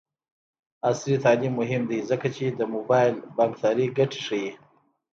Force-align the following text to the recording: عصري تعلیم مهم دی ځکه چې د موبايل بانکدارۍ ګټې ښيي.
عصري 0.89 1.15
تعلیم 1.25 1.53
مهم 1.61 1.83
دی 1.89 1.99
ځکه 2.09 2.27
چې 2.35 2.43
د 2.59 2.61
موبايل 2.73 3.13
بانکدارۍ 3.37 3.87
ګټې 3.97 4.19
ښيي. 4.27 4.49